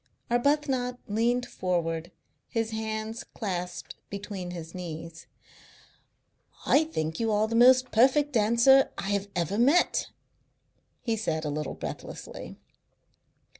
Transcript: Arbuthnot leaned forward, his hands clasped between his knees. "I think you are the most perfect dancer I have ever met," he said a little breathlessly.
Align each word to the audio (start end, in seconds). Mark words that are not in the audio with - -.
Arbuthnot 0.31 0.97
leaned 1.07 1.45
forward, 1.45 2.09
his 2.49 2.71
hands 2.71 3.23
clasped 3.23 3.93
between 4.09 4.49
his 4.49 4.73
knees. 4.73 5.27
"I 6.65 6.85
think 6.85 7.19
you 7.19 7.31
are 7.31 7.47
the 7.47 7.53
most 7.55 7.91
perfect 7.91 8.33
dancer 8.33 8.89
I 8.97 9.09
have 9.11 9.27
ever 9.35 9.59
met," 9.59 10.09
he 11.03 11.15
said 11.15 11.45
a 11.45 11.49
little 11.51 11.75
breathlessly. 11.75 12.57